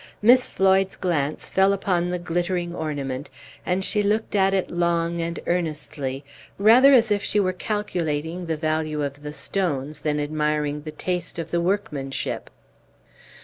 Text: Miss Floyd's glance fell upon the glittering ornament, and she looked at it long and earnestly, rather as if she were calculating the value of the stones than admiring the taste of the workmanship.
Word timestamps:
Miss 0.23 0.47
Floyd's 0.47 0.95
glance 0.95 1.47
fell 1.47 1.73
upon 1.73 2.09
the 2.09 2.17
glittering 2.17 2.73
ornament, 2.73 3.29
and 3.67 3.85
she 3.85 4.01
looked 4.01 4.33
at 4.33 4.51
it 4.51 4.71
long 4.71 5.21
and 5.21 5.39
earnestly, 5.45 6.25
rather 6.57 6.91
as 6.91 7.11
if 7.11 7.23
she 7.23 7.39
were 7.39 7.53
calculating 7.53 8.47
the 8.47 8.57
value 8.57 9.03
of 9.03 9.21
the 9.21 9.31
stones 9.31 9.99
than 9.99 10.19
admiring 10.19 10.81
the 10.81 10.91
taste 10.91 11.37
of 11.37 11.51
the 11.51 11.61
workmanship. 11.61 12.49